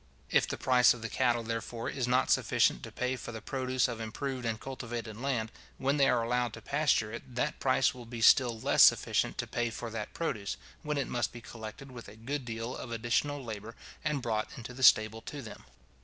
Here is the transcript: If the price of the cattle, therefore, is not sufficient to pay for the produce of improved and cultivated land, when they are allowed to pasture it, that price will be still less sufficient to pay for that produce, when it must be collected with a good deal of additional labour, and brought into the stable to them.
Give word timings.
If 0.31 0.47
the 0.47 0.57
price 0.57 0.95
of 0.95 1.03
the 1.03 1.09
cattle, 1.09 1.43
therefore, 1.43 1.87
is 1.87 2.07
not 2.07 2.31
sufficient 2.31 2.81
to 2.81 2.91
pay 2.91 3.15
for 3.15 3.31
the 3.31 3.39
produce 3.39 3.87
of 3.87 4.01
improved 4.01 4.45
and 4.47 4.59
cultivated 4.59 5.15
land, 5.15 5.51
when 5.77 5.97
they 5.97 6.09
are 6.09 6.23
allowed 6.23 6.53
to 6.53 6.61
pasture 6.63 7.13
it, 7.13 7.35
that 7.35 7.59
price 7.59 7.93
will 7.93 8.07
be 8.07 8.19
still 8.19 8.59
less 8.59 8.81
sufficient 8.81 9.37
to 9.37 9.45
pay 9.45 9.69
for 9.69 9.91
that 9.91 10.15
produce, 10.15 10.57
when 10.81 10.97
it 10.97 11.07
must 11.07 11.31
be 11.31 11.39
collected 11.39 11.91
with 11.91 12.07
a 12.07 12.15
good 12.15 12.45
deal 12.45 12.75
of 12.75 12.91
additional 12.91 13.43
labour, 13.43 13.75
and 14.03 14.23
brought 14.23 14.49
into 14.57 14.73
the 14.73 14.81
stable 14.81 15.21
to 15.21 15.39
them. 15.43 15.65